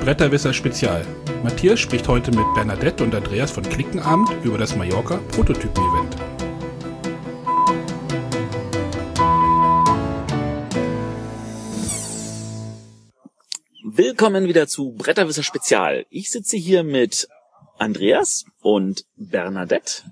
Bretterwisser 0.00 0.54
Spezial. 0.54 1.06
Matthias 1.42 1.78
spricht 1.78 2.08
heute 2.08 2.30
mit 2.30 2.46
Bernadette 2.54 3.04
und 3.04 3.14
Andreas 3.14 3.50
von 3.50 3.62
Klickenabend 3.62 4.30
über 4.42 4.56
das 4.56 4.74
Mallorca 4.74 5.18
Prototypen-Event. 5.32 6.16
Willkommen 13.84 14.48
wieder 14.48 14.66
zu 14.66 14.92
Bretterwisser 14.92 15.42
Spezial. 15.42 16.06
Ich 16.08 16.30
sitze 16.30 16.56
hier 16.56 16.82
mit 16.82 17.28
Andreas 17.78 18.46
und 18.62 19.04
Bernadette. 19.16 20.04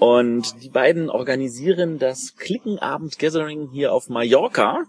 Und 0.00 0.60
die 0.64 0.70
beiden 0.70 1.08
organisieren 1.08 2.00
das 2.00 2.34
Klickenabend 2.36 3.20
Gathering 3.20 3.68
hier 3.70 3.92
auf 3.92 4.08
Mallorca, 4.08 4.82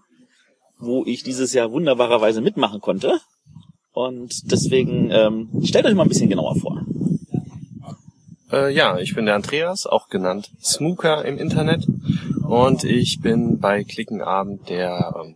wo 0.80 1.06
ich 1.06 1.22
dieses 1.22 1.54
Jahr 1.54 1.72
wunderbarerweise 1.72 2.42
mitmachen 2.42 2.82
konnte. 2.82 3.20
Und 4.00 4.50
deswegen 4.50 5.12
ähm, 5.12 5.50
stellt 5.66 5.86
euch 5.86 5.94
mal 5.94 6.04
ein 6.04 6.08
bisschen 6.08 6.30
genauer 6.30 6.56
vor. 6.56 6.86
Äh, 8.50 8.74
ja, 8.74 8.98
ich 8.98 9.14
bin 9.14 9.26
der 9.26 9.36
Andreas, 9.36 9.86
auch 9.86 10.08
genannt 10.08 10.52
Smooker 10.64 11.26
im 11.26 11.38
Internet. 11.38 11.86
Und 12.48 12.86
ich 12.86 13.20
bin 13.20 13.60
bei 13.60 13.84
Klickenabend 13.84 14.70
der 14.70 15.16
ähm, 15.22 15.36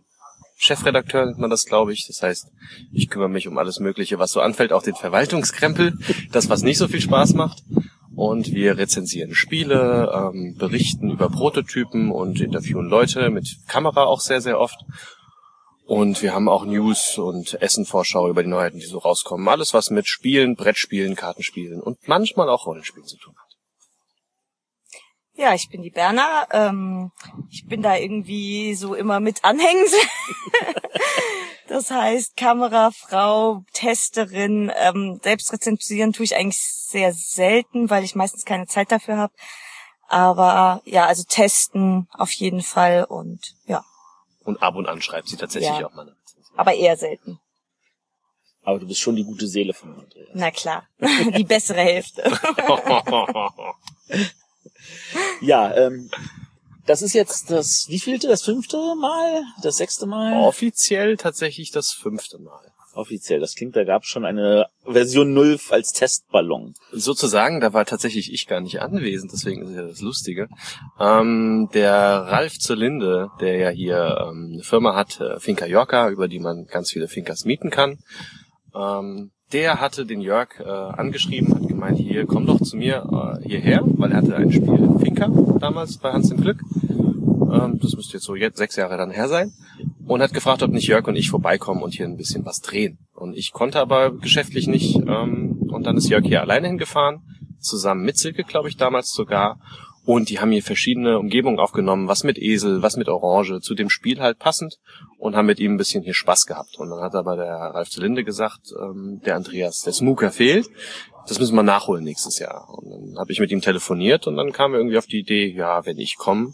Chefredakteur, 0.56 1.26
nennt 1.26 1.38
man 1.38 1.50
das, 1.50 1.66
glaube 1.66 1.92
ich. 1.92 2.06
Das 2.06 2.22
heißt, 2.22 2.50
ich 2.90 3.10
kümmere 3.10 3.28
mich 3.28 3.48
um 3.48 3.58
alles 3.58 3.80
Mögliche, 3.80 4.18
was 4.18 4.32
so 4.32 4.40
anfällt, 4.40 4.72
auch 4.72 4.82
den 4.82 4.94
Verwaltungskrempel, 4.94 5.98
das, 6.32 6.48
was 6.48 6.62
nicht 6.62 6.78
so 6.78 6.88
viel 6.88 7.02
Spaß 7.02 7.34
macht. 7.34 7.62
Und 8.16 8.54
wir 8.54 8.78
rezensieren 8.78 9.34
Spiele, 9.34 10.10
ähm, 10.10 10.54
berichten 10.56 11.10
über 11.10 11.28
Prototypen 11.28 12.10
und 12.10 12.40
interviewen 12.40 12.88
Leute 12.88 13.28
mit 13.28 13.58
Kamera 13.68 14.04
auch 14.04 14.20
sehr, 14.20 14.40
sehr 14.40 14.58
oft. 14.58 14.78
Und 15.86 16.22
wir 16.22 16.34
haben 16.34 16.48
auch 16.48 16.64
News 16.64 17.18
und 17.18 17.60
Essenvorschau 17.60 18.28
über 18.28 18.42
die 18.42 18.48
Neuheiten, 18.48 18.78
die 18.78 18.86
so 18.86 18.98
rauskommen. 18.98 19.48
Alles, 19.48 19.74
was 19.74 19.90
mit 19.90 20.08
Spielen, 20.08 20.56
Brettspielen, 20.56 21.14
Kartenspielen 21.14 21.82
und 21.82 22.08
manchmal 22.08 22.48
auch 22.48 22.66
Rollenspielen 22.66 23.06
zu 23.06 23.18
tun 23.18 23.34
hat. 23.36 23.44
Ja, 25.36 25.52
ich 25.52 25.68
bin 25.68 25.82
die 25.82 25.90
Berna. 25.90 26.46
Ähm, 26.52 27.10
ich 27.50 27.66
bin 27.66 27.82
da 27.82 27.96
irgendwie 27.96 28.74
so 28.74 28.94
immer 28.94 29.20
mit 29.20 29.44
Anhängsel. 29.44 29.98
das 31.68 31.90
heißt, 31.90 32.36
Kamerafrau, 32.36 33.64
Testerin, 33.72 34.72
ähm, 34.76 35.20
selbst 35.22 35.52
rezensieren 35.52 36.12
tue 36.12 36.24
ich 36.24 36.36
eigentlich 36.36 36.62
sehr 36.62 37.12
selten, 37.12 37.90
weil 37.90 38.04
ich 38.04 38.14
meistens 38.14 38.44
keine 38.44 38.66
Zeit 38.66 38.90
dafür 38.90 39.18
habe. 39.18 39.34
Aber 40.06 40.80
ja, 40.84 41.06
also 41.06 41.24
testen 41.28 42.08
auf 42.12 42.30
jeden 42.32 42.62
Fall 42.62 43.04
und 43.04 43.54
ja. 43.66 43.84
Und 44.44 44.62
ab 44.62 44.76
und 44.76 44.86
an 44.86 45.00
schreibt 45.02 45.28
sie 45.28 45.36
tatsächlich 45.36 45.78
Ja. 45.78 45.86
auch 45.86 45.94
mal 45.94 46.02
eine 46.02 46.12
Rezension. 46.12 46.58
Aber 46.58 46.74
eher 46.74 46.96
selten. 46.96 47.40
Aber 48.62 48.78
du 48.78 48.86
bist 48.86 49.00
schon 49.00 49.16
die 49.16 49.24
gute 49.24 49.46
Seele 49.46 49.74
von 49.74 49.92
Andreas. 49.94 50.28
Na 50.34 50.50
klar, 50.50 50.86
die 51.36 51.44
bessere 51.44 51.80
Hälfte. 51.80 52.22
Ja, 55.40 55.74
ähm, 55.74 56.10
das 56.86 57.00
ist 57.02 57.14
jetzt 57.14 57.50
das 57.50 57.88
wievielte, 57.88 58.28
das 58.28 58.42
fünfte 58.42 58.76
Mal, 58.96 59.42
das 59.62 59.76
sechste 59.76 60.06
Mal? 60.06 60.36
Offiziell 60.42 61.16
tatsächlich 61.16 61.70
das 61.70 61.92
fünfte 61.92 62.38
Mal. 62.38 62.72
Offiziell, 62.94 63.40
das 63.40 63.54
klingt, 63.54 63.76
da 63.76 63.84
gab 63.84 64.02
es 64.02 64.08
schon 64.08 64.24
eine 64.24 64.66
Version 64.84 65.34
0 65.34 65.58
als 65.70 65.92
Testballon. 65.92 66.74
Sozusagen, 66.92 67.60
da 67.60 67.72
war 67.72 67.84
tatsächlich 67.84 68.32
ich 68.32 68.46
gar 68.46 68.60
nicht 68.60 68.80
anwesend, 68.80 69.32
deswegen 69.32 69.62
ist 69.62 69.74
ja 69.74 69.82
das 69.82 70.00
Lustige. 70.00 70.48
Ähm, 70.98 71.68
der 71.74 71.92
Ralf 71.92 72.58
Zerlinde, 72.58 73.30
der 73.40 73.56
ja 73.56 73.68
hier 73.70 74.26
ähm, 74.28 74.50
eine 74.54 74.62
Firma 74.62 74.94
hat, 74.94 75.20
äh, 75.20 75.40
Finca 75.40 75.66
Yorka, 75.66 76.10
über 76.10 76.28
die 76.28 76.40
man 76.40 76.66
ganz 76.66 76.90
viele 76.90 77.08
Fincas 77.08 77.44
mieten 77.44 77.70
kann, 77.70 77.98
ähm, 78.74 79.30
der 79.52 79.80
hatte 79.80 80.06
den 80.06 80.20
Jörg 80.20 80.58
äh, 80.58 80.64
angeschrieben, 80.64 81.54
hat 81.54 81.68
gemeint, 81.68 81.98
hier, 81.98 82.26
komm 82.26 82.46
doch 82.46 82.60
zu 82.60 82.76
mir 82.76 83.38
äh, 83.40 83.46
hierher, 83.46 83.82
weil 83.84 84.10
er 84.10 84.18
hatte 84.18 84.36
ein 84.36 84.50
Spiel 84.50 84.98
Finca 85.00 85.28
damals 85.58 85.98
bei 85.98 86.12
Hans 86.12 86.30
im 86.30 86.40
Glück. 86.40 86.60
Ähm, 87.52 87.78
das 87.80 87.92
müsste 87.94 88.14
jetzt 88.14 88.24
so 88.24 88.34
jetzt 88.34 88.58
sechs 88.58 88.76
Jahre 88.76 88.96
dann 88.96 89.10
her 89.10 89.28
sein. 89.28 89.52
Und 90.06 90.20
hat 90.20 90.34
gefragt, 90.34 90.62
ob 90.62 90.70
nicht 90.70 90.86
Jörg 90.86 91.06
und 91.06 91.16
ich 91.16 91.30
vorbeikommen 91.30 91.82
und 91.82 91.94
hier 91.94 92.06
ein 92.06 92.16
bisschen 92.16 92.44
was 92.44 92.60
drehen. 92.60 92.98
Und 93.14 93.36
ich 93.36 93.52
konnte 93.52 93.80
aber 93.80 94.12
geschäftlich 94.12 94.66
nicht. 94.66 94.96
Ähm, 94.96 95.66
und 95.70 95.84
dann 95.86 95.96
ist 95.96 96.08
Jörg 96.08 96.24
hier 96.24 96.42
alleine 96.42 96.68
hingefahren, 96.68 97.22
zusammen 97.58 98.04
mit 98.04 98.18
Silke, 98.18 98.44
glaube 98.44 98.68
ich, 98.68 98.76
damals 98.76 99.12
sogar. 99.12 99.58
Und 100.06 100.28
die 100.28 100.38
haben 100.38 100.50
hier 100.50 100.62
verschiedene 100.62 101.18
Umgebungen 101.18 101.58
aufgenommen, 101.58 102.08
was 102.08 102.24
mit 102.24 102.38
Esel, 102.38 102.82
was 102.82 102.98
mit 102.98 103.08
Orange, 103.08 103.60
zu 103.60 103.74
dem 103.74 103.88
Spiel 103.88 104.20
halt 104.20 104.38
passend 104.38 104.78
und 105.18 105.34
haben 105.34 105.46
mit 105.46 105.58
ihm 105.58 105.74
ein 105.74 105.76
bisschen 105.78 106.02
hier 106.02 106.12
Spaß 106.12 106.44
gehabt. 106.44 106.78
Und 106.78 106.90
dann 106.90 107.00
hat 107.00 107.14
aber 107.14 107.36
der 107.36 107.54
Ralf 107.54 107.88
Zelinde 107.88 108.22
gesagt, 108.22 108.74
ähm, 108.78 109.22
der 109.24 109.36
Andreas, 109.36 109.80
der 109.80 109.94
Smooker 109.94 110.30
fehlt, 110.30 110.68
das 111.26 111.38
müssen 111.38 111.56
wir 111.56 111.62
nachholen 111.62 112.04
nächstes 112.04 112.38
Jahr. 112.38 112.68
Und 112.68 112.90
dann 112.90 113.18
habe 113.18 113.32
ich 113.32 113.40
mit 113.40 113.50
ihm 113.50 113.62
telefoniert 113.62 114.26
und 114.26 114.36
dann 114.36 114.52
kam 114.52 114.74
irgendwie 114.74 114.98
auf 114.98 115.06
die 115.06 115.20
Idee, 115.20 115.46
ja, 115.46 115.86
wenn 115.86 115.98
ich 115.98 116.16
komme, 116.18 116.52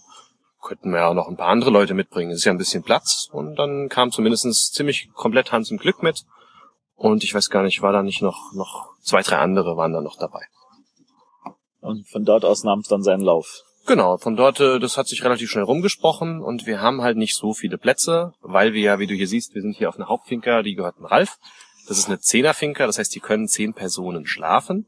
könnten 0.60 0.91
wir 0.91 0.98
ja 0.98 1.09
auch 1.09 1.15
noch 1.15 1.28
ein 1.28 1.37
paar 1.37 1.48
andere 1.48 1.71
Leute 1.71 1.94
mitbringen. 1.94 2.31
Es 2.31 2.38
ist 2.38 2.44
ja 2.44 2.53
ein 2.53 2.59
bisschen 2.59 2.82
Platz. 2.82 3.28
Und 3.32 3.56
dann 3.56 3.88
kam 3.88 4.10
zumindest 4.10 4.75
ziemlich 4.75 5.10
komplett 5.15 5.53
Hans 5.53 5.71
im 5.71 5.78
Glück 5.78 6.03
mit. 6.03 6.25
Und 6.94 7.25
ich 7.25 7.34
weiß 7.34 7.48
gar 7.48 7.62
nicht, 7.62 7.82
war 7.82 7.93
da 7.93 8.03
nicht 8.03 8.22
noch, 8.22 8.53
noch 8.53 8.91
zwei, 9.03 9.22
drei 9.22 9.38
andere 9.38 9.76
waren 9.76 9.93
da 9.93 10.00
noch 10.00 10.19
dabei. 10.19 10.43
Und 11.81 12.06
von 12.09 12.25
dort 12.25 12.44
aus 12.44 12.62
nahm 12.62 12.81
es 12.81 12.88
dann 12.88 13.03
seinen 13.03 13.22
Lauf. 13.22 13.62
Genau, 13.87 14.19
von 14.19 14.37
dort, 14.37 14.60
äh, 14.60 14.78
das 14.78 14.98
hat 14.98 15.09
sich 15.09 15.25
relativ 15.25 15.50
schnell 15.50 15.65
rumgesprochen 15.65 16.43
und 16.43 16.66
wir 16.66 16.81
haben 16.81 17.00
halt 17.00 17.16
nicht 17.16 17.34
so 17.34 17.54
viele 17.54 17.78
Plätze, 17.78 18.34
weil 18.41 18.75
wir 18.75 18.82
ja, 18.82 18.98
wie 18.98 19.06
du 19.06 19.15
hier 19.15 19.27
siehst, 19.27 19.54
wir 19.54 19.62
sind 19.62 19.77
hier 19.77 19.88
auf 19.88 19.97
einer 19.97 20.09
Hauptfinca, 20.09 20.62
die 20.62 20.75
gehört 20.75 20.98
dem 20.98 21.06
Ralf. 21.06 21.38
Das 21.88 21.98
ist 21.98 22.06
eine 22.06 22.21
Zehnerfinca, 22.21 22.87
das 22.87 22.98
heißt, 22.98 23.12
hier 23.15 23.22
können 23.22 23.48
zehn 23.48 23.72
Personen 23.72 24.27
schlafen. 24.27 24.87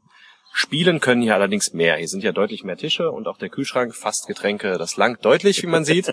Spielen 0.55 0.99
können 0.99 1.23
hier 1.23 1.33
allerdings 1.33 1.73
mehr. 1.73 1.97
Hier 1.97 2.07
sind 2.07 2.23
ja 2.23 2.31
deutlich 2.31 2.63
mehr 2.63 2.77
Tische 2.77 3.09
und 3.09 3.27
auch 3.27 3.39
der 3.39 3.49
Kühlschrank, 3.49 3.95
fast 3.95 4.27
Getränke, 4.27 4.77
das 4.77 4.97
langt 4.97 5.25
deutlich, 5.25 5.63
wie 5.63 5.67
man 5.67 5.83
sieht. 5.83 6.11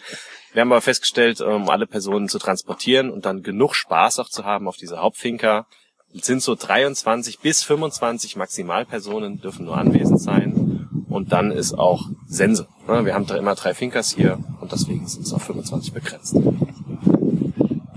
Wir 0.54 0.62
haben 0.62 0.72
aber 0.72 0.80
festgestellt, 0.80 1.42
um 1.42 1.68
alle 1.68 1.86
Personen 1.86 2.26
zu 2.26 2.38
transportieren 2.38 3.10
und 3.10 3.26
dann 3.26 3.42
genug 3.42 3.74
Spaß 3.74 4.18
auch 4.18 4.30
zu 4.30 4.46
haben 4.46 4.66
auf 4.66 4.78
dieser 4.78 5.02
Hauptfinca, 5.02 5.66
sind 6.14 6.42
so 6.42 6.54
23 6.54 7.40
bis 7.40 7.62
25 7.62 8.36
Maximalpersonen 8.36 9.42
dürfen 9.42 9.66
nur 9.66 9.76
anwesend 9.76 10.22
sein. 10.22 10.88
Und 11.10 11.32
dann 11.32 11.50
ist 11.50 11.74
auch 11.74 12.08
Sense. 12.26 12.66
ne? 12.88 13.04
Wir 13.04 13.14
haben 13.14 13.26
da 13.26 13.36
immer 13.36 13.54
drei 13.54 13.74
Finkers 13.74 14.10
hier 14.10 14.38
und 14.62 14.72
deswegen 14.72 15.06
sind 15.06 15.26
es 15.26 15.34
auf 15.34 15.42
25 15.42 15.92
begrenzt. 15.92 16.34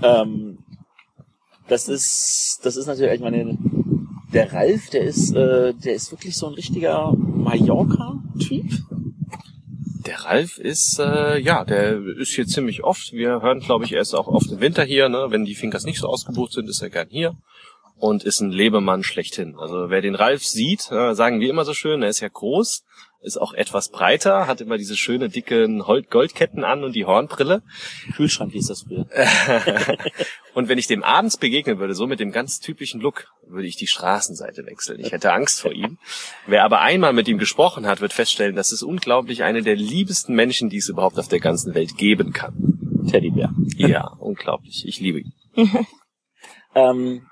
Ähm, 0.02 0.58
das 1.68 1.88
ist, 1.88 2.60
das 2.64 2.76
ist 2.76 2.86
natürlich, 2.86 3.14
ich 3.14 3.20
meine, 3.20 3.56
der 4.34 4.52
Ralf, 4.52 4.90
der 4.90 5.02
ist, 5.02 5.34
äh, 5.34 5.72
der 5.72 5.94
ist 5.94 6.10
wirklich 6.10 6.36
so 6.36 6.48
ein 6.48 6.54
richtiger 6.54 7.12
Mallorca-Typ. 7.16 8.66
Der 10.06 10.24
Ralf 10.24 10.58
ist, 10.58 10.98
äh, 10.98 11.38
ja, 11.38 11.64
der 11.64 11.98
ist 12.18 12.34
hier 12.34 12.46
ziemlich 12.46 12.84
oft. 12.84 13.12
Wir 13.12 13.40
hören, 13.40 13.60
glaube 13.60 13.84
ich, 13.84 13.92
er 13.92 14.02
ist 14.02 14.12
auch 14.12 14.26
oft 14.26 14.50
im 14.50 14.60
Winter 14.60 14.84
hier. 14.84 15.08
Ne? 15.08 15.26
Wenn 15.30 15.44
die 15.44 15.54
Finkers 15.54 15.84
nicht 15.84 16.00
so 16.00 16.08
ausgebucht 16.08 16.52
sind, 16.52 16.68
ist 16.68 16.82
er 16.82 16.90
gern 16.90 17.08
hier. 17.08 17.36
Und 17.96 18.24
ist 18.24 18.40
ein 18.40 18.50
Lebemann 18.50 19.04
schlechthin. 19.04 19.54
Also 19.56 19.88
wer 19.88 20.02
den 20.02 20.16
Ralf 20.16 20.44
sieht, 20.44 20.90
äh, 20.90 21.14
sagen 21.14 21.40
wir 21.40 21.48
immer 21.48 21.64
so 21.64 21.72
schön, 21.72 22.02
er 22.02 22.10
ist 22.10 22.20
ja 22.20 22.28
groß, 22.28 22.84
ist 23.24 23.38
auch 23.38 23.54
etwas 23.54 23.88
breiter, 23.88 24.46
hat 24.46 24.60
immer 24.60 24.76
diese 24.76 24.96
schöne 24.96 25.28
dicken 25.28 25.80
Goldketten 25.80 26.62
an 26.64 26.84
und 26.84 26.94
die 26.94 27.04
Hornbrille. 27.04 27.62
Kühlschrank 28.14 28.52
hieß 28.52 28.68
das 28.68 28.82
früher. 28.82 29.06
Und 30.54 30.68
wenn 30.68 30.78
ich 30.78 30.86
dem 30.86 31.02
abends 31.02 31.36
begegnen 31.36 31.78
würde, 31.78 31.94
so 31.94 32.06
mit 32.06 32.20
dem 32.20 32.30
ganz 32.30 32.60
typischen 32.60 33.00
Look, 33.00 33.26
würde 33.48 33.66
ich 33.66 33.76
die 33.76 33.88
Straßenseite 33.88 34.64
wechseln. 34.66 35.00
Ich 35.00 35.10
hätte 35.10 35.32
Angst 35.32 35.60
vor 35.60 35.72
ihm. 35.72 35.98
Wer 36.46 36.64
aber 36.64 36.80
einmal 36.80 37.12
mit 37.12 37.26
ihm 37.26 37.38
gesprochen 37.38 37.86
hat, 37.86 38.00
wird 38.00 38.12
feststellen, 38.12 38.54
das 38.54 38.70
ist 38.70 38.82
unglaublich 38.82 39.42
eine 39.42 39.62
der 39.62 39.76
liebsten 39.76 40.34
Menschen, 40.34 40.68
die 40.68 40.76
es 40.76 40.88
überhaupt 40.88 41.18
auf 41.18 41.28
der 41.28 41.40
ganzen 41.40 41.74
Welt 41.74 41.96
geben 41.96 42.32
kann. 42.32 42.54
Teddybär. 43.10 43.52
Ja, 43.76 44.12
unglaublich. 44.18 44.84
Ich 44.86 45.00
liebe 45.00 45.20
ihn. 45.20 45.32
Ähm, 46.76 47.26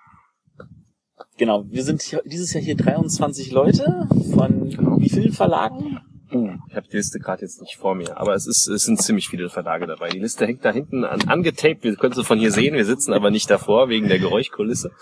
genau, 1.43 1.65
wir 1.69 1.83
sind 1.83 2.03
hier, 2.03 2.23
dieses 2.25 2.53
Jahr 2.53 2.63
hier 2.63 2.77
23 2.77 3.51
Leute 3.51 4.07
von 4.33 4.71
Genau. 4.71 5.01
wie 5.01 5.09
vielen 5.09 5.33
Verlagen? 5.33 5.99
Uh, 6.33 6.53
ich 6.69 6.77
habe 6.77 6.87
die 6.87 6.97
Liste 6.97 7.19
gerade 7.19 7.43
jetzt 7.43 7.61
nicht 7.61 7.77
vor 7.77 7.97
mir, 7.97 8.17
aber 8.17 8.37
es 8.37 8.47
ist 8.47 8.69
es 8.69 8.85
sind 8.85 9.03
ziemlich 9.03 9.29
viele 9.29 9.51
Verlage 9.51 9.89
dabei. 9.89 10.09
Die 10.11 10.21
Liste 10.21 10.47
hängt 10.47 10.65
da 10.65 10.71
hinten 10.71 11.05
an, 11.05 11.21
angetaped. 11.29 11.83
Wir 11.83 11.97
können 11.97 12.15
sie 12.15 12.23
von 12.23 12.39
hier 12.39 12.53
sehen. 12.53 12.75
Wir 12.75 12.85
sitzen 12.85 13.13
aber 13.13 13.33
nicht 13.33 13.51
davor 13.51 13.89
wegen 13.89 14.07
der 14.07 14.21
Geräuschkulisse. 14.21 14.93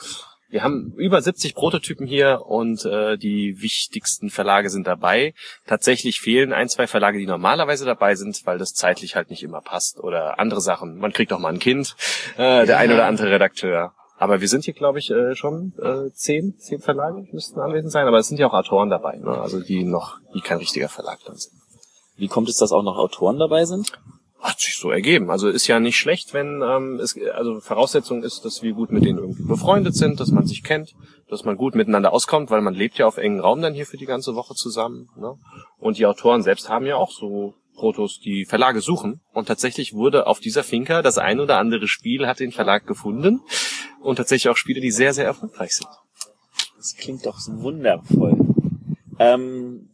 Wir 0.49 0.65
haben 0.65 0.95
über 0.97 1.21
70 1.21 1.55
Prototypen 1.55 2.07
hier 2.07 2.41
und 2.47 2.87
äh, 2.87 3.19
die 3.19 3.61
wichtigsten 3.61 4.31
Verlage 4.31 4.71
sind 4.71 4.87
dabei. 4.87 5.35
Tatsächlich 5.67 6.21
fehlen 6.21 6.55
ein, 6.55 6.71
zwei 6.71 6.87
Verlage, 6.87 7.19
die 7.19 7.27
normalerweise 7.27 7.85
dabei 7.85 8.15
sind, 8.15 8.41
weil 8.47 8.57
das 8.57 8.73
zeitlich 8.73 9.15
halt 9.15 9.29
nicht 9.29 9.43
immer 9.43 9.61
passt 9.61 10.01
oder 10.01 10.41
andere 10.41 10.63
Sachen. 10.63 10.97
Man 10.97 11.13
kriegt 11.13 11.35
auch 11.35 11.39
mal 11.39 11.53
ein 11.53 11.59
Kind, 11.59 11.95
äh, 12.39 12.65
der 12.65 12.79
ein 12.79 12.91
oder 12.91 13.05
andere 13.05 13.31
Redakteur. 13.31 13.93
Aber 14.21 14.43
wir 14.43 14.49
sind 14.49 14.67
hier, 14.67 14.75
glaube 14.75 14.99
ich, 14.99 15.11
äh, 15.11 15.35
schon 15.35 15.73
äh, 15.83 16.11
zehn, 16.13 16.55
zehn 16.59 16.79
Verlage 16.81 17.27
müssten 17.33 17.59
anwesend 17.59 17.91
sein. 17.91 18.07
Aber 18.07 18.19
es 18.19 18.29
sind 18.29 18.39
ja 18.39 18.49
auch 18.49 18.53
Autoren 18.53 18.91
dabei, 18.91 19.17
ne? 19.17 19.31
also 19.31 19.61
die 19.61 19.83
noch, 19.83 20.19
die 20.35 20.43
kein 20.43 20.59
richtiger 20.59 20.91
Verlag 20.91 21.21
dann 21.25 21.37
sind. 21.37 21.55
Wie 22.19 22.29
kommt 22.29 22.51
es, 22.51 22.59
dass 22.59 22.71
auch 22.71 22.83
noch 22.83 22.99
Autoren 22.99 23.39
dabei 23.39 23.65
sind? 23.65 23.91
hat 24.41 24.59
sich 24.59 24.79
so 24.79 24.91
ergeben. 24.91 25.31
Also 25.31 25.49
ist 25.49 25.67
ja 25.67 25.81
nicht 25.81 25.99
schlecht, 25.99 26.33
wenn 26.33 26.63
ähm, 26.63 26.99
es 26.99 27.15
also 27.35 27.61
Voraussetzung 27.61 28.23
ist, 28.23 28.47
dass 28.47 28.63
wir 28.63 28.73
gut 28.73 28.91
mit 28.91 29.05
denen 29.05 29.19
irgendwie 29.19 29.43
befreundet 29.43 29.95
sind, 29.95 30.19
dass 30.19 30.31
man 30.31 30.47
sich 30.47 30.63
kennt, 30.63 30.95
dass 31.29 31.45
man 31.45 31.59
gut 31.59 31.75
miteinander 31.75 32.13
auskommt, 32.13 32.51
weil 32.51 32.63
man 32.63 32.73
lebt 32.73 32.97
ja 32.97 33.07
auf 33.07 33.19
engen 33.19 33.41
Raum 33.41 33.61
dann 33.61 33.75
hier 33.75 33.85
für 33.85 33.99
die 33.99 34.07
ganze 34.07 34.35
Woche 34.35 34.55
zusammen. 34.55 35.11
Ne? 35.17 35.35
Und 35.79 35.99
die 35.99 36.07
Autoren 36.07 36.43
selbst 36.43 36.71
haben 36.71 36.87
ja 36.87 36.97
auch 36.97 37.11
so 37.11 37.55
Protos, 37.75 38.19
die 38.19 38.47
Verlage 38.47 38.81
suchen. 38.81 39.21
Und 39.35 39.49
tatsächlich 39.49 39.93
wurde 39.93 40.27
auf 40.27 40.41
dieser 40.41 40.65
Finca 40.65 41.03
das 41.03 41.19
ein 41.19 41.39
oder 41.39 41.59
andere 41.59 41.87
Spiel 41.87 42.27
hat 42.27 42.41
den 42.41 42.53
Verlag 42.53 42.87
gefunden 42.87 43.43
und 44.01 44.17
tatsächlich 44.17 44.51
auch 44.51 44.57
Spiele, 44.57 44.81
die 44.81 44.91
sehr 44.91 45.13
sehr 45.13 45.27
erfolgreich 45.27 45.75
sind. 45.75 45.89
Das 46.77 46.97
klingt 46.97 47.27
doch 47.27 47.39
wundervoll. 47.47 48.39
Ähm, 49.19 49.91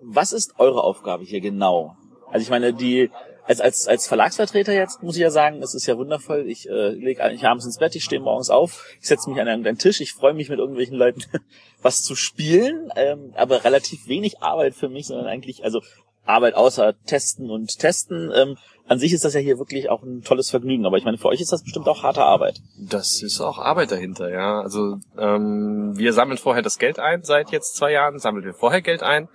was 0.00 0.32
ist 0.32 0.58
eure 0.58 0.82
Aufgabe 0.82 1.24
hier 1.24 1.40
genau? 1.40 1.96
Also 2.30 2.42
ich 2.42 2.50
meine, 2.50 2.72
die 2.72 3.10
als, 3.44 3.62
als, 3.62 3.88
als 3.88 4.06
Verlagsvertreter 4.06 4.74
jetzt 4.74 5.02
muss 5.02 5.16
ich 5.16 5.22
ja 5.22 5.30
sagen, 5.30 5.62
es 5.62 5.74
ist 5.74 5.86
ja 5.86 5.96
wundervoll. 5.96 6.44
Ich 6.48 6.68
äh, 6.68 6.90
lege 6.90 7.24
eigentlich 7.24 7.46
abends 7.46 7.64
ins 7.64 7.78
Bett, 7.78 7.94
ich 7.96 8.04
stehe 8.04 8.20
morgens 8.20 8.50
auf, 8.50 8.84
ich 9.00 9.08
setze 9.08 9.30
mich 9.30 9.40
an 9.40 9.48
einen 9.48 9.78
Tisch, 9.78 10.02
ich 10.02 10.12
freue 10.12 10.34
mich 10.34 10.50
mit 10.50 10.58
irgendwelchen 10.58 10.96
Leuten 10.96 11.22
was 11.82 12.02
zu 12.02 12.14
spielen, 12.14 12.90
ähm, 12.96 13.32
aber 13.36 13.64
relativ 13.64 14.06
wenig 14.06 14.42
Arbeit 14.42 14.74
für 14.74 14.90
mich, 14.90 15.06
sondern 15.06 15.26
eigentlich, 15.26 15.64
also 15.64 15.80
Arbeit 16.26 16.54
außer 16.54 16.94
Testen 17.06 17.50
und 17.50 17.78
Testen. 17.78 18.30
Ähm, 18.34 18.58
an 18.88 18.98
sich 18.98 19.12
ist 19.12 19.24
das 19.24 19.34
ja 19.34 19.40
hier 19.40 19.58
wirklich 19.58 19.90
auch 19.90 20.02
ein 20.02 20.22
tolles 20.22 20.50
Vergnügen, 20.50 20.86
aber 20.86 20.96
ich 20.96 21.04
meine, 21.04 21.18
für 21.18 21.28
euch 21.28 21.40
ist 21.40 21.52
das 21.52 21.62
bestimmt 21.62 21.88
auch 21.88 22.02
harte 22.02 22.22
Arbeit. 22.24 22.60
Das 22.78 23.22
ist 23.22 23.40
auch 23.40 23.58
Arbeit 23.58 23.92
dahinter, 23.92 24.30
ja. 24.30 24.60
Also 24.60 24.98
ähm, 25.18 25.92
wir 25.96 26.12
sammeln 26.12 26.38
vorher 26.38 26.62
das 26.62 26.78
Geld 26.78 26.98
ein, 26.98 27.22
seit 27.22 27.50
jetzt 27.50 27.76
zwei 27.76 27.92
Jahren 27.92 28.18
sammeln 28.18 28.44
wir 28.44 28.54
vorher 28.54 28.82
Geld 28.82 29.02
ein 29.02 29.28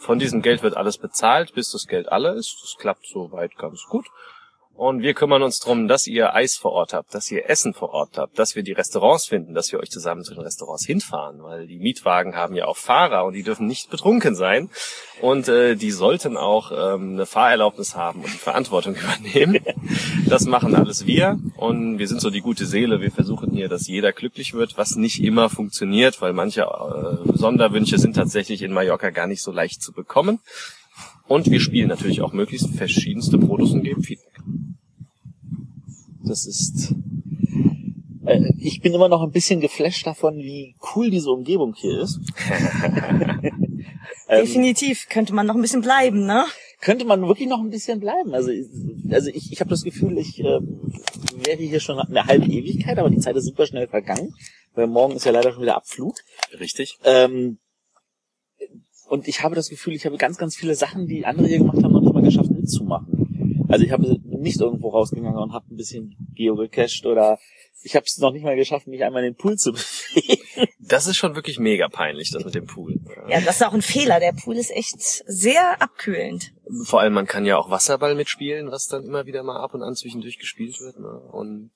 von 0.00 0.18
diesem 0.18 0.40
Geld 0.40 0.62
wird 0.62 0.78
alles 0.78 0.96
bezahlt, 0.96 1.54
bis 1.54 1.72
das 1.72 1.86
Geld 1.86 2.10
alle 2.10 2.30
ist. 2.30 2.56
Das 2.62 2.76
klappt 2.78 3.06
soweit 3.06 3.56
ganz 3.58 3.84
gut. 3.84 4.06
Und 4.80 5.02
wir 5.02 5.12
kümmern 5.12 5.42
uns 5.42 5.58
drum, 5.58 5.88
dass 5.88 6.06
ihr 6.06 6.34
Eis 6.34 6.56
vor 6.56 6.72
Ort 6.72 6.94
habt, 6.94 7.14
dass 7.14 7.30
ihr 7.30 7.50
Essen 7.50 7.74
vor 7.74 7.90
Ort 7.90 8.16
habt, 8.16 8.38
dass 8.38 8.56
wir 8.56 8.62
die 8.62 8.72
Restaurants 8.72 9.26
finden, 9.26 9.52
dass 9.52 9.70
wir 9.72 9.78
euch 9.78 9.90
zusammen 9.90 10.24
zu 10.24 10.32
den 10.32 10.42
Restaurants 10.42 10.86
hinfahren, 10.86 11.42
weil 11.42 11.66
die 11.66 11.78
Mietwagen 11.78 12.34
haben 12.34 12.54
ja 12.54 12.64
auch 12.64 12.78
Fahrer 12.78 13.26
und 13.26 13.34
die 13.34 13.42
dürfen 13.42 13.66
nicht 13.66 13.90
betrunken 13.90 14.34
sein. 14.34 14.70
Und 15.20 15.48
äh, 15.48 15.74
die 15.76 15.90
sollten 15.90 16.38
auch 16.38 16.72
ähm, 16.72 17.12
eine 17.12 17.26
Fahrerlaubnis 17.26 17.94
haben 17.94 18.24
und 18.24 18.32
die 18.32 18.38
Verantwortung 18.38 18.96
übernehmen. 19.20 19.62
Das 20.26 20.46
machen 20.46 20.74
alles 20.74 21.04
wir 21.04 21.38
und 21.58 21.98
wir 21.98 22.08
sind 22.08 22.22
so 22.22 22.30
die 22.30 22.40
gute 22.40 22.64
Seele. 22.64 23.02
Wir 23.02 23.10
versuchen 23.10 23.50
hier, 23.50 23.68
dass 23.68 23.86
jeder 23.86 24.12
glücklich 24.12 24.54
wird, 24.54 24.78
was 24.78 24.96
nicht 24.96 25.22
immer 25.22 25.50
funktioniert, 25.50 26.22
weil 26.22 26.32
manche 26.32 26.62
äh, 26.62 27.36
Sonderwünsche 27.36 27.98
sind 27.98 28.16
tatsächlich 28.16 28.62
in 28.62 28.72
Mallorca 28.72 29.10
gar 29.10 29.26
nicht 29.26 29.42
so 29.42 29.52
leicht 29.52 29.82
zu 29.82 29.92
bekommen. 29.92 30.38
Und 31.28 31.50
wir 31.50 31.60
spielen 31.60 31.88
natürlich 31.88 32.22
auch 32.22 32.32
möglichst 32.32 32.74
verschiedenste 32.74 33.36
Protos 33.36 33.72
und 33.72 33.82
geben 33.82 34.02
Feedback. 34.02 34.40
Das 36.30 36.46
ist. 36.46 36.94
Äh, 38.24 38.52
ich 38.58 38.80
bin 38.80 38.94
immer 38.94 39.08
noch 39.08 39.22
ein 39.22 39.32
bisschen 39.32 39.60
geflasht 39.60 40.06
davon, 40.06 40.36
wie 40.38 40.76
cool 40.94 41.10
diese 41.10 41.30
Umgebung 41.30 41.74
hier 41.74 42.00
ist. 42.00 42.20
Ähm, 44.28 44.44
Definitiv 44.44 45.08
könnte 45.08 45.34
man 45.34 45.44
noch 45.44 45.56
ein 45.56 45.60
bisschen 45.60 45.82
bleiben, 45.82 46.24
ne? 46.24 46.44
Könnte 46.80 47.04
man 47.04 47.20
wirklich 47.26 47.48
noch 47.48 47.58
ein 47.58 47.70
bisschen 47.70 47.98
bleiben. 47.98 48.32
Also, 48.32 48.52
also 49.10 49.28
ich, 49.28 49.50
ich 49.50 49.60
habe 49.60 49.70
das 49.70 49.82
Gefühl, 49.82 50.18
ich 50.18 50.38
äh, 50.38 50.60
wäre 51.44 51.58
hier 51.58 51.80
schon 51.80 51.98
eine 51.98 52.24
halbe 52.24 52.46
Ewigkeit, 52.46 52.96
aber 52.98 53.10
die 53.10 53.18
Zeit 53.18 53.34
ist 53.34 53.46
super 53.46 53.66
schnell 53.66 53.88
vergangen, 53.88 54.32
weil 54.74 54.86
morgen 54.86 55.16
ist 55.16 55.24
ja 55.24 55.32
leider 55.32 55.52
schon 55.52 55.62
wieder 55.62 55.76
Abflug. 55.76 56.14
Richtig. 56.60 56.98
Ähm, 57.02 57.58
und 59.08 59.26
ich 59.26 59.42
habe 59.42 59.56
das 59.56 59.68
Gefühl, 59.68 59.94
ich 59.94 60.06
habe 60.06 60.16
ganz, 60.16 60.38
ganz 60.38 60.54
viele 60.54 60.76
Sachen, 60.76 61.08
die 61.08 61.26
andere 61.26 61.48
hier 61.48 61.58
gemacht 61.58 61.82
haben, 61.82 61.92
noch 61.92 62.00
nicht 62.00 62.14
mal 62.14 62.22
geschafft 62.22 62.50
mitzumachen. 62.50 63.66
Also 63.68 63.84
ich 63.84 63.90
habe 63.90 64.16
nicht 64.40 64.60
irgendwo 64.60 64.90
rausgegangen 64.90 65.36
und 65.36 65.52
habe 65.52 65.66
ein 65.70 65.76
bisschen 65.76 66.16
geocached 66.34 67.06
oder 67.06 67.38
ich 67.82 67.96
habe 67.96 68.04
es 68.06 68.18
noch 68.18 68.32
nicht 68.32 68.42
mal 68.42 68.56
geschafft, 68.56 68.86
mich 68.86 69.02
einmal 69.02 69.24
in 69.24 69.32
den 69.32 69.36
Pool 69.36 69.56
zu 69.56 69.72
bewegen. 69.72 70.68
Das 70.78 71.06
ist 71.06 71.16
schon 71.16 71.34
wirklich 71.34 71.58
mega 71.58 71.88
peinlich, 71.88 72.30
das 72.30 72.44
mit 72.44 72.54
dem 72.54 72.66
Pool. 72.66 73.00
Ja, 73.28 73.40
das 73.40 73.56
ist 73.56 73.66
auch 73.66 73.72
ein 73.72 73.82
Fehler. 73.82 74.20
Der 74.20 74.32
Pool 74.32 74.56
ist 74.56 74.70
echt 74.70 75.00
sehr 75.00 75.80
abkühlend. 75.80 76.52
Vor 76.84 77.00
allem, 77.00 77.12
man 77.12 77.26
kann 77.26 77.46
ja 77.46 77.56
auch 77.56 77.70
Wasserball 77.70 78.14
mitspielen, 78.14 78.70
was 78.70 78.86
dann 78.86 79.04
immer 79.04 79.26
wieder 79.26 79.42
mal 79.42 79.60
ab 79.60 79.74
und 79.74 79.82
an 79.82 79.94
zwischendurch 79.94 80.38
gespielt 80.38 80.80
wird. 80.80 80.98
Ne? 80.98 81.08
Und 81.08 81.70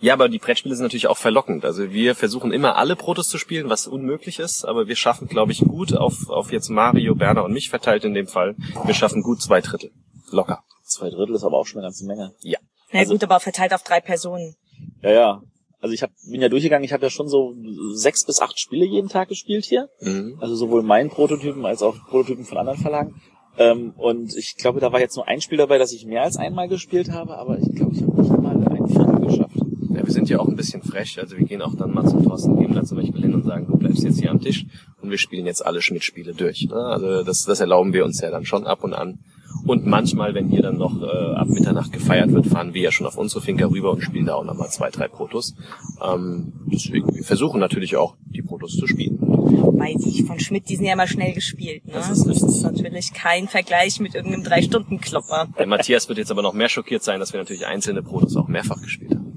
ja, 0.00 0.12
aber 0.14 0.28
die 0.28 0.38
Brettspiele 0.38 0.74
sind 0.74 0.84
natürlich 0.84 1.08
auch 1.08 1.16
verlockend. 1.16 1.64
Also 1.64 1.92
wir 1.92 2.14
versuchen 2.14 2.52
immer 2.52 2.76
alle 2.76 2.96
Protos 2.96 3.28
zu 3.28 3.38
spielen, 3.38 3.68
was 3.68 3.86
unmöglich 3.86 4.38
ist, 4.38 4.64
aber 4.64 4.86
wir 4.86 4.96
schaffen, 4.96 5.28
glaube 5.28 5.52
ich, 5.52 5.60
gut 5.60 5.94
auf, 5.96 6.28
auf 6.28 6.52
jetzt 6.52 6.68
Mario, 6.68 7.14
Berner 7.14 7.44
und 7.44 7.52
mich 7.52 7.68
verteilt 7.68 8.04
in 8.04 8.14
dem 8.14 8.26
Fall. 8.26 8.54
Wir 8.84 8.94
schaffen 8.94 9.22
gut 9.22 9.42
zwei 9.42 9.60
Drittel. 9.60 9.90
Locker. 10.30 10.62
Zwei 10.88 11.10
Drittel 11.10 11.34
ist 11.34 11.44
aber 11.44 11.58
auch 11.58 11.66
schon 11.66 11.78
eine 11.78 11.86
ganze 11.86 12.06
Menge. 12.06 12.34
Ja. 12.40 12.58
Na 12.92 13.00
also, 13.00 13.12
gut, 13.12 13.22
aber 13.22 13.40
verteilt 13.40 13.74
auf 13.74 13.82
drei 13.82 14.00
Personen. 14.00 14.56
Ja, 15.02 15.10
ja. 15.10 15.42
Also 15.80 15.94
ich 15.94 16.02
hab, 16.02 16.10
bin 16.28 16.40
ja 16.40 16.48
durchgegangen, 16.48 16.84
ich 16.84 16.92
habe 16.92 17.04
ja 17.04 17.10
schon 17.10 17.28
so 17.28 17.54
sechs 17.92 18.24
bis 18.24 18.40
acht 18.40 18.58
Spiele 18.58 18.84
jeden 18.84 19.08
Tag 19.08 19.28
gespielt 19.28 19.64
hier. 19.64 19.88
Mhm. 20.00 20.38
Also 20.40 20.56
sowohl 20.56 20.82
meinen 20.82 21.10
Prototypen 21.10 21.64
als 21.66 21.82
auch 21.82 21.94
Prototypen 22.08 22.44
von 22.44 22.58
anderen 22.58 22.80
Verlagen. 22.80 23.20
Ähm, 23.58 23.92
und 23.96 24.34
ich 24.36 24.56
glaube, 24.56 24.80
da 24.80 24.92
war 24.92 25.00
jetzt 25.00 25.16
nur 25.16 25.28
ein 25.28 25.40
Spiel 25.40 25.58
dabei, 25.58 25.78
das 25.78 25.92
ich 25.92 26.06
mehr 26.06 26.22
als 26.22 26.36
einmal 26.36 26.68
gespielt 26.68 27.10
habe, 27.10 27.36
aber 27.36 27.58
ich 27.58 27.74
glaube, 27.74 27.94
ich 27.94 28.02
habe 28.02 28.22
nicht 28.22 28.30
mal 28.30 28.56
ein 28.56 28.88
Viertel 28.88 29.20
geschafft. 29.20 29.56
Ja, 29.90 30.04
wir 30.04 30.12
sind 30.12 30.28
ja 30.28 30.38
auch 30.40 30.48
ein 30.48 30.56
bisschen 30.56 30.82
frech. 30.82 31.18
Also 31.20 31.36
wir 31.36 31.44
gehen 31.44 31.62
auch 31.62 31.74
dann 31.74 31.92
mal 31.92 32.06
zum 32.06 32.24
Thorsten 32.24 32.58
Gebler 32.58 32.84
zum 32.84 32.98
Beispiel 32.98 33.22
hin 33.22 33.34
und 33.34 33.44
sagen, 33.44 33.66
du 33.66 33.76
bleibst 33.76 34.02
jetzt 34.02 34.20
hier 34.20 34.30
am 34.30 34.40
Tisch 34.40 34.66
und 35.02 35.10
wir 35.10 35.18
spielen 35.18 35.46
jetzt 35.46 35.64
alle 35.64 35.82
Schmidt-Spiele 35.82 36.34
durch. 36.34 36.68
Ne? 36.68 36.76
Also 36.76 37.22
das, 37.22 37.44
das 37.44 37.60
erlauben 37.60 37.92
wir 37.92 38.04
uns 38.04 38.20
ja 38.20 38.30
dann 38.30 38.44
schon 38.44 38.66
ab 38.66 38.84
und 38.84 38.94
an. 38.94 39.18
Und 39.66 39.86
manchmal, 39.86 40.34
wenn 40.34 40.48
hier 40.48 40.62
dann 40.62 40.78
noch 40.78 41.00
äh, 41.02 41.06
ab 41.06 41.48
Mitternacht 41.48 41.92
gefeiert 41.92 42.32
wird, 42.32 42.46
fahren 42.46 42.74
wir 42.74 42.82
ja 42.82 42.92
schon 42.92 43.06
auf 43.06 43.18
unsere 43.18 43.40
Finca 43.40 43.66
rüber 43.66 43.90
und 43.90 44.02
spielen 44.02 44.26
da 44.26 44.34
auch 44.34 44.44
nochmal 44.44 44.70
zwei, 44.70 44.90
drei 44.90 45.08
Protos. 45.08 45.54
Ähm, 46.02 46.52
deswegen, 46.66 47.14
wir 47.14 47.24
versuchen 47.24 47.60
natürlich 47.60 47.96
auch, 47.96 48.16
die 48.26 48.42
Protos 48.42 48.76
zu 48.76 48.86
spielen. 48.86 49.18
Wobei 49.20 49.94
die 49.94 50.22
von 50.22 50.38
Schmidt, 50.40 50.68
die 50.68 50.76
sind 50.76 50.86
ja 50.86 50.94
immer 50.94 51.06
schnell 51.06 51.32
gespielt. 51.32 51.86
Ne? 51.86 51.92
Das, 51.94 52.10
ist, 52.10 52.26
das 52.26 52.42
ist 52.42 52.62
natürlich 52.62 53.12
kein 53.12 53.48
Vergleich 53.48 54.00
mit 54.00 54.14
irgendeinem 54.14 54.44
Drei-Stunden-Klopper. 54.44 55.48
Der 55.58 55.66
Matthias 55.66 56.08
wird 56.08 56.18
jetzt 56.18 56.30
aber 56.30 56.42
noch 56.42 56.54
mehr 56.54 56.68
schockiert 56.68 57.02
sein, 57.02 57.20
dass 57.20 57.32
wir 57.32 57.40
natürlich 57.40 57.66
einzelne 57.66 58.02
Protos 58.02 58.36
auch 58.36 58.48
mehrfach 58.48 58.80
gespielt 58.82 59.12
haben. 59.12 59.28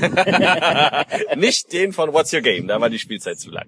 Nicht 1.36 1.72
den 1.72 1.92
von 1.92 2.12
What's 2.12 2.32
Your 2.32 2.40
Game, 2.40 2.66
da 2.66 2.80
war 2.80 2.90
die 2.90 2.98
Spielzeit 2.98 3.38
zu 3.38 3.50
lang. 3.50 3.66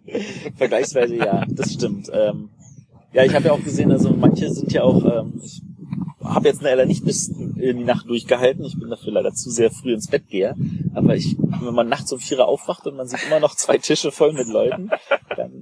Vergleichsweise 0.56 1.16
ja, 1.16 1.44
das 1.48 1.74
stimmt. 1.74 2.10
Ähm, 2.12 2.50
ja, 3.12 3.24
ich 3.24 3.34
habe 3.34 3.46
ja 3.46 3.52
auch 3.52 3.62
gesehen, 3.62 3.92
also 3.92 4.10
manche 4.10 4.50
sind 4.50 4.72
ja 4.72 4.82
auch, 4.82 5.04
ähm, 5.04 5.40
ich 5.42 5.62
habe 6.24 6.48
jetzt 6.48 6.62
leider 6.62 6.86
nicht 6.86 7.04
bis 7.04 7.28
in 7.28 7.78
die 7.78 7.84
Nacht 7.84 8.08
durchgehalten. 8.08 8.64
Ich 8.64 8.78
bin 8.78 8.90
dafür 8.90 9.12
leider 9.12 9.32
zu 9.32 9.50
sehr 9.50 9.70
früh 9.70 9.92
ins 9.92 10.08
Bett 10.08 10.28
gehe. 10.28 10.54
Aber 10.94 11.16
ich, 11.16 11.36
wenn 11.38 11.74
man 11.74 11.88
nachts 11.88 12.12
um 12.12 12.18
vier 12.18 12.46
aufwacht 12.46 12.86
und 12.86 12.96
man 12.96 13.06
sieht 13.06 13.26
immer 13.26 13.40
noch 13.40 13.54
zwei 13.54 13.78
Tische 13.78 14.12
voll 14.12 14.32
mit 14.32 14.46
Leuten, 14.48 14.90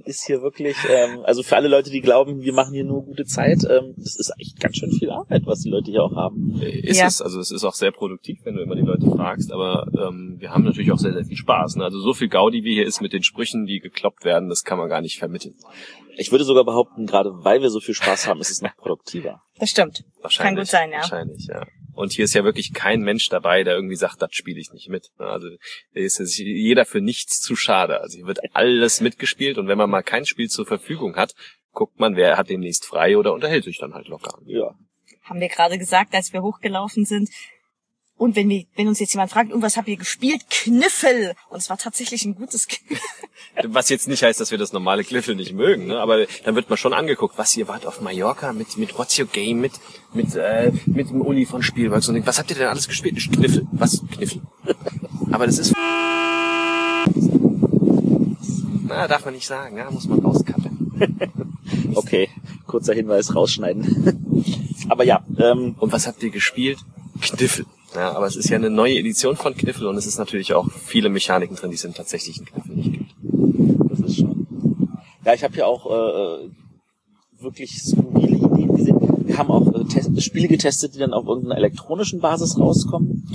ist 0.05 0.25
hier 0.25 0.41
wirklich, 0.41 0.75
ähm, 0.89 1.21
also 1.23 1.43
für 1.43 1.55
alle 1.55 1.67
Leute, 1.67 1.89
die 1.89 2.01
glauben, 2.01 2.41
wir 2.41 2.53
machen 2.53 2.73
hier 2.73 2.83
nur 2.83 3.03
gute 3.03 3.25
Zeit, 3.25 3.63
ähm, 3.69 3.93
das 3.97 4.15
ist 4.15 4.33
echt 4.37 4.59
ganz 4.59 4.77
schön 4.77 4.91
viel 4.91 5.09
Arbeit, 5.09 5.43
was 5.45 5.61
die 5.61 5.69
Leute 5.69 5.91
hier 5.91 6.03
auch 6.03 6.15
haben. 6.15 6.61
Ist 6.61 6.99
ja. 6.99 7.07
es, 7.07 7.21
also 7.21 7.39
es 7.39 7.51
ist 7.51 7.63
auch 7.63 7.73
sehr 7.73 7.91
produktiv, 7.91 8.39
wenn 8.43 8.55
du 8.55 8.61
immer 8.61 8.75
die 8.75 8.81
Leute 8.81 9.09
fragst, 9.09 9.51
aber 9.51 9.87
ähm, 9.97 10.35
wir 10.39 10.51
haben 10.51 10.63
natürlich 10.63 10.91
auch 10.91 10.97
sehr, 10.97 11.13
sehr 11.13 11.25
viel 11.25 11.37
Spaß. 11.37 11.77
Ne? 11.77 11.83
Also 11.83 11.99
so 11.99 12.13
viel 12.13 12.29
Gaudi, 12.29 12.63
wie 12.63 12.73
hier 12.73 12.85
ist 12.85 13.01
mit 13.01 13.13
den 13.13 13.23
Sprüchen, 13.23 13.65
die 13.65 13.79
gekloppt 13.79 14.25
werden, 14.25 14.49
das 14.49 14.63
kann 14.63 14.77
man 14.77 14.89
gar 14.89 15.01
nicht 15.01 15.19
vermitteln. 15.19 15.55
Ich 16.17 16.31
würde 16.31 16.43
sogar 16.43 16.65
behaupten, 16.65 17.05
gerade 17.05 17.31
weil 17.43 17.61
wir 17.61 17.69
so 17.69 17.79
viel 17.79 17.95
Spaß 17.95 18.27
haben, 18.27 18.41
ist 18.41 18.51
es 18.51 18.61
noch 18.61 18.75
produktiver. 18.75 19.41
Das 19.59 19.69
stimmt. 19.69 20.03
Wahrscheinlich. 20.21 20.49
Kann 20.49 20.55
gut 20.55 20.67
sein, 20.67 20.91
ja. 20.91 20.97
Wahrscheinlich, 20.97 21.47
ja. 21.47 21.65
Und 21.93 22.13
hier 22.13 22.25
ist 22.25 22.33
ja 22.33 22.43
wirklich 22.43 22.73
kein 22.73 23.01
Mensch 23.01 23.29
dabei, 23.29 23.63
der 23.63 23.75
irgendwie 23.75 23.95
sagt, 23.95 24.21
das 24.21 24.33
spiele 24.33 24.59
ich 24.59 24.71
nicht 24.71 24.89
mit. 24.89 25.11
Also 25.17 25.47
ist 25.93 26.37
jeder 26.37 26.85
für 26.85 27.01
nichts 27.01 27.39
zu 27.41 27.55
schade. 27.55 28.01
Also 28.01 28.17
hier 28.17 28.27
wird 28.27 28.39
alles 28.53 29.01
mitgespielt 29.01 29.57
und 29.57 29.67
wenn 29.67 29.77
man 29.77 29.89
mal 29.89 30.03
kein 30.03 30.25
Spiel 30.25 30.47
zur 30.47 30.65
Verfügung 30.65 31.15
hat, 31.15 31.33
guckt 31.73 31.99
man, 31.99 32.15
wer 32.15 32.37
hat 32.37 32.49
demnächst 32.49 32.85
frei 32.85 33.17
oder 33.17 33.33
unterhält 33.33 33.63
sich 33.63 33.77
dann 33.77 33.93
halt 33.93 34.07
locker. 34.07 34.39
Ja. 34.45 34.75
Haben 35.23 35.39
wir 35.39 35.49
gerade 35.49 35.77
gesagt, 35.77 36.13
als 36.13 36.33
wir 36.33 36.41
hochgelaufen 36.41 37.05
sind, 37.05 37.29
und 38.21 38.35
wenn, 38.35 38.49
wir, 38.49 38.65
wenn 38.75 38.87
uns 38.87 38.99
jetzt 38.99 39.13
jemand 39.15 39.31
fragt, 39.31 39.51
und 39.51 39.63
was 39.63 39.77
habt 39.77 39.87
ihr 39.87 39.97
gespielt? 39.97 40.43
Kniffel. 40.51 41.33
Und 41.49 41.57
es 41.57 41.71
war 41.71 41.77
tatsächlich 41.79 42.23
ein 42.23 42.35
gutes 42.35 42.67
Kniffel. 42.67 43.01
Was 43.73 43.89
jetzt 43.89 44.07
nicht 44.07 44.21
heißt, 44.21 44.39
dass 44.39 44.51
wir 44.51 44.59
das 44.59 44.73
normale 44.73 45.03
Kniffel 45.03 45.33
nicht 45.35 45.53
mögen, 45.53 45.87
ne? 45.87 45.99
aber 45.99 46.27
dann 46.45 46.53
wird 46.53 46.69
man 46.69 46.77
schon 46.77 46.93
angeguckt, 46.93 47.37
was 47.39 47.57
ihr 47.57 47.67
wart 47.67 47.87
auf 47.87 47.99
Mallorca 47.99 48.53
mit, 48.53 48.77
mit 48.77 48.95
What's 48.97 49.17
Your 49.17 49.25
Game, 49.25 49.59
mit, 49.59 49.73
mit, 50.13 50.35
äh, 50.35 50.71
mit 50.85 51.09
dem 51.09 51.21
Uli 51.21 51.47
von 51.47 51.63
Spielwerk. 51.63 52.07
Und 52.07 52.27
was 52.27 52.37
habt 52.37 52.51
ihr 52.51 52.57
denn 52.57 52.67
alles 52.67 52.87
gespielt? 52.87 53.17
Kniffel. 53.33 53.67
Was? 53.71 54.03
Kniffel. 54.11 54.41
aber 55.31 55.47
das 55.47 55.57
ist... 55.57 55.73
Na, 58.87 59.07
darf 59.07 59.25
man 59.25 59.33
nicht 59.33 59.47
sagen, 59.47 59.77
ja? 59.77 59.89
muss 59.89 60.07
man 60.07 60.19
rauskappen. 60.19 60.93
okay, 61.95 62.29
kurzer 62.67 62.93
Hinweis, 62.93 63.33
rausschneiden. 63.33 64.45
aber 64.89 65.05
ja. 65.05 65.25
Ähm, 65.39 65.75
und 65.79 65.91
was 65.91 66.05
habt 66.05 66.21
ihr 66.21 66.29
gespielt? 66.29 66.77
Kniffel. 67.19 67.65
Ja, 67.95 68.13
aber 68.13 68.25
es 68.25 68.35
ist 68.35 68.49
ja 68.49 68.55
eine 68.55 68.69
neue 68.69 68.97
Edition 68.97 69.35
von 69.35 69.55
Kniffel 69.55 69.87
und 69.87 69.97
es 69.97 70.05
ist 70.05 70.17
natürlich 70.17 70.53
auch 70.53 70.69
viele 70.71 71.09
Mechaniken 71.09 71.55
drin, 71.57 71.71
die 71.71 71.75
es 71.75 71.83
im 71.83 71.93
tatsächlichen 71.93 72.45
Kniffel 72.45 72.75
nicht 72.75 72.91
gibt. 72.93 73.15
Das 73.89 73.99
ist 73.99 74.17
schon. 74.17 74.47
Ja, 75.25 75.33
ich 75.33 75.43
habe 75.43 75.55
ja 75.57 75.65
auch 75.65 75.85
äh, 75.87 76.49
wirklich 77.39 77.81
skurrile 77.81 78.37
Ideen 78.37 78.75
gesehen. 78.75 79.27
wir 79.27 79.37
haben 79.37 79.51
auch 79.51 79.73
äh, 79.73 79.83
Test 79.85 80.21
Spiele 80.21 80.47
getestet, 80.47 80.95
die 80.95 80.99
dann 80.99 81.13
auf 81.13 81.25
irgendeiner 81.27 81.57
elektronischen 81.57 82.21
Basis 82.21 82.57
rauskommen. 82.57 83.27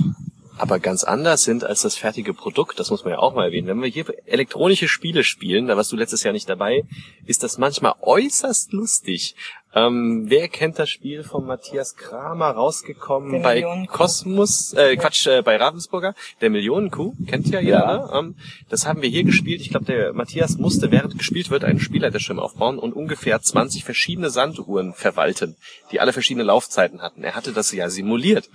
aber 0.57 0.79
ganz 0.79 1.03
anders 1.03 1.43
sind 1.43 1.63
als 1.63 1.83
das 1.83 1.95
fertige 1.95 2.33
Produkt. 2.33 2.79
Das 2.79 2.89
muss 2.89 3.03
man 3.03 3.13
ja 3.13 3.19
auch 3.19 3.35
mal 3.35 3.45
erwähnen. 3.45 3.67
Wenn 3.67 3.81
wir 3.81 3.89
hier 3.89 4.05
elektronische 4.25 4.87
Spiele 4.87 5.23
spielen, 5.23 5.67
da 5.67 5.77
warst 5.77 5.91
du 5.91 5.95
letztes 5.95 6.23
Jahr 6.23 6.33
nicht 6.33 6.49
dabei, 6.49 6.83
ist 7.25 7.43
das 7.43 7.59
manchmal 7.59 7.93
äußerst 8.01 8.73
lustig. 8.73 9.35
Ähm, 9.77 10.25
wer 10.27 10.47
kennt 10.47 10.79
das 10.79 10.89
Spiel 10.89 11.23
von 11.23 11.45
Matthias 11.45 11.95
Kramer 11.95 12.49
rausgekommen 12.51 13.31
Der 13.31 13.39
bei. 13.41 13.85
Kosmos, 13.87 14.73
äh, 14.73 14.95
Quatsch, 14.95 15.27
äh, 15.27 15.41
bei 15.43 15.57
Ravensburger, 15.57 16.15
der 16.41 16.49
Millionenkuh, 16.49 17.13
kennt 17.27 17.47
ja 17.49 17.59
jeder, 17.59 17.77
Ja. 17.79 17.97
ne? 17.97 18.27
Ähm, 18.29 18.35
das 18.69 18.87
haben 18.87 19.01
wir 19.01 19.09
hier 19.09 19.23
gespielt. 19.23 19.61
Ich 19.61 19.69
glaube, 19.69 19.85
der 19.85 20.13
Matthias 20.13 20.57
musste, 20.57 20.91
während 20.91 21.17
gespielt 21.17 21.51
wird, 21.51 21.63
einen 21.63 21.79
Spielleiterschirm 21.79 22.39
aufbauen 22.39 22.79
und 22.79 22.93
ungefähr 22.93 23.39
20 23.41 23.83
verschiedene 23.83 24.29
Sanduhren 24.29 24.93
verwalten, 24.93 25.55
die 25.91 25.99
alle 25.99 26.13
verschiedene 26.13 26.43
Laufzeiten 26.43 27.01
hatten. 27.01 27.23
Er 27.23 27.35
hatte 27.35 27.51
das 27.51 27.71
ja 27.71 27.89
simuliert. 27.89 28.49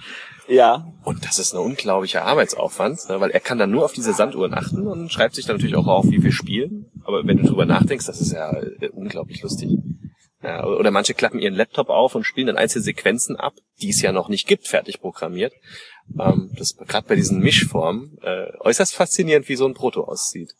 Ja, 0.48 0.86
Und 1.04 1.24
das 1.24 1.38
ist 1.38 1.54
ein 1.54 1.58
unglaublicher 1.60 2.24
Arbeitsaufwand, 2.24 3.08
ne, 3.08 3.20
weil 3.20 3.30
er 3.30 3.38
kann 3.40 3.58
dann 3.58 3.70
nur 3.70 3.84
auf 3.84 3.92
diese 3.92 4.12
Sanduhren 4.12 4.54
achten 4.54 4.86
und 4.88 5.10
schreibt 5.12 5.36
sich 5.36 5.46
dann 5.46 5.56
natürlich 5.56 5.76
auch 5.76 5.86
auf, 5.86 6.06
wie 6.10 6.22
wir 6.22 6.32
spielen. 6.32 6.86
Aber 7.04 7.24
wenn 7.26 7.38
du 7.38 7.44
drüber 7.46 7.64
nachdenkst, 7.64 8.06
das 8.06 8.20
ist 8.20 8.32
ja 8.32 8.50
äh, 8.52 8.88
unglaublich 8.88 9.40
lustig. 9.42 9.70
Ja, 10.42 10.64
oder 10.64 10.90
manche 10.90 11.14
klappen 11.14 11.38
ihren 11.38 11.54
Laptop 11.54 11.88
auf 11.88 12.14
und 12.14 12.24
spielen 12.24 12.48
dann 12.48 12.56
einzelne 12.56 12.82
Sequenzen 12.82 13.36
ab, 13.36 13.54
die 13.80 13.90
es 13.90 14.02
ja 14.02 14.10
noch 14.10 14.28
nicht 14.28 14.48
gibt, 14.48 14.66
fertig 14.66 15.00
programmiert. 15.00 15.52
Ähm, 16.18 16.50
das 16.56 16.72
ist 16.72 16.78
gerade 16.78 17.06
bei 17.06 17.14
diesen 17.14 17.38
Mischformen 17.38 18.18
äh, 18.22 18.50
äußerst 18.58 18.94
faszinierend, 18.94 19.48
wie 19.48 19.56
so 19.56 19.66
ein 19.66 19.74
Proto 19.74 20.02
aussieht. 20.02 20.52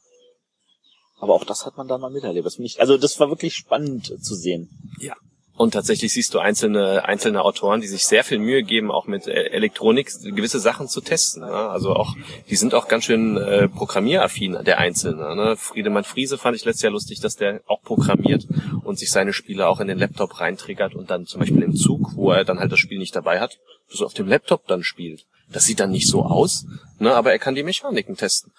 aber 1.19 1.35
auch 1.35 1.45
das 1.45 1.67
hat 1.67 1.77
man 1.77 1.89
da 1.89 1.99
mal 1.99 2.11
miterlebt. 2.11 2.47
Das 2.47 2.59
ich, 2.59 2.81
also 2.81 2.97
das 2.97 3.19
war 3.19 3.29
wirklich 3.29 3.55
spannend 3.55 4.11
äh, 4.11 4.19
zu 4.19 4.35
sehen. 4.37 4.71
Ja. 5.01 5.17
Und 5.63 5.75
tatsächlich 5.75 6.13
siehst 6.13 6.35
du 6.35 6.41
einzelne, 6.41 7.05
einzelne 7.05 7.45
Autoren, 7.45 7.81
die 7.81 7.87
sich 7.87 8.05
sehr 8.05 8.25
viel 8.25 8.41
Mühe 8.41 8.65
geben, 8.65 8.91
auch 8.91 9.07
mit 9.07 9.29
äh, 9.29 9.45
Elektronik 9.51 10.11
gewisse 10.25 10.59
Sachen 10.59 10.89
zu 10.89 11.01
testen. 11.01 11.43
Ne? 11.43 11.53
Also 11.53 11.95
auch, 11.95 12.17
die 12.51 12.57
sind 12.57 12.75
auch 12.75 12.89
ganz 12.89 13.05
schön 13.05 13.37
äh, 13.37 13.69
programmieraffin, 13.69 14.59
der 14.65 14.79
Einzelne. 14.79 15.37
Ne? 15.37 15.55
Friedemann 15.55 16.03
Friese 16.03 16.37
fand 16.37 16.57
ich 16.57 16.65
letztes 16.65 16.83
Jahr 16.83 16.91
lustig, 16.91 17.21
dass 17.21 17.37
der 17.37 17.61
auch 17.69 17.81
programmiert 17.81 18.45
und 18.83 18.99
sich 18.99 19.13
seine 19.13 19.33
Spiele 19.33 19.69
auch 19.69 19.79
in 19.79 19.87
den 19.87 19.99
Laptop 19.99 20.41
reintriggert 20.41 20.97
und 20.97 21.13
dann 21.13 21.27
zum 21.27 21.39
Beispiel 21.39 21.63
im 21.63 21.77
Zug, 21.77 22.17
wo 22.17 22.33
er 22.33 22.45
dann 22.45 22.59
halt 22.59 22.73
das 22.73 22.81
Spiel 22.81 22.99
nicht 22.99 23.15
dabei 23.15 23.39
hat, 23.39 23.61
das 23.89 24.03
auf 24.03 24.15
dem 24.15 24.27
Laptop 24.27 24.67
dann 24.67 24.83
spielt. 24.83 25.27
Das 25.53 25.65
sieht 25.65 25.79
dann 25.79 25.93
nicht 25.93 26.09
so 26.09 26.25
aus, 26.25 26.67
ne? 26.99 27.15
aber 27.15 27.31
er 27.31 27.39
kann 27.39 27.55
die 27.55 27.63
Mechaniken 27.63 28.17
testen. 28.17 28.51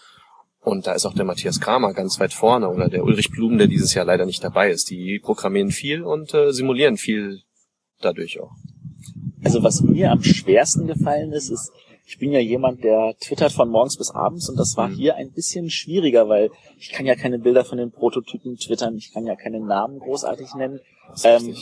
Und 0.63 0.87
da 0.87 0.93
ist 0.93 1.05
auch 1.05 1.13
der 1.13 1.25
Matthias 1.25 1.59
Kramer 1.59 1.93
ganz 1.93 2.19
weit 2.19 2.33
vorne 2.33 2.69
oder 2.69 2.87
der 2.87 3.03
Ulrich 3.03 3.29
Blum, 3.31 3.57
der 3.57 3.67
dieses 3.67 3.93
Jahr 3.93 4.05
leider 4.05 4.25
nicht 4.25 4.43
dabei 4.43 4.69
ist. 4.71 4.89
Die 4.89 5.19
programmieren 5.19 5.71
viel 5.71 6.03
und 6.03 6.33
äh, 6.33 6.51
simulieren 6.53 6.97
viel 6.97 7.41
dadurch 8.01 8.39
auch. 8.39 8.51
Also 9.43 9.61
was 9.61 9.81
mir 9.81 10.11
am 10.11 10.23
schwersten 10.23 10.87
gefallen 10.87 11.33
ist, 11.33 11.49
ist, 11.49 11.71
ich 12.05 12.17
bin 12.17 12.31
ja 12.31 12.39
jemand, 12.39 12.83
der 12.83 13.15
twittert 13.19 13.51
von 13.51 13.69
morgens 13.69 13.97
bis 13.97 14.11
abends 14.11 14.49
und 14.49 14.57
das 14.57 14.77
war 14.77 14.87
Mhm. 14.89 14.95
hier 14.95 15.15
ein 15.15 15.31
bisschen 15.31 15.69
schwieriger, 15.69 16.29
weil 16.29 16.49
ich 16.77 16.91
kann 16.91 17.05
ja 17.05 17.15
keine 17.15 17.39
Bilder 17.39 17.65
von 17.65 17.77
den 17.77 17.91
Prototypen 17.91 18.55
twittern, 18.55 18.95
ich 18.95 19.11
kann 19.13 19.25
ja 19.25 19.35
keine 19.35 19.59
Namen 19.59 19.99
großartig 19.99 20.53
nennen. 20.55 20.79
Ähm. 21.25 21.55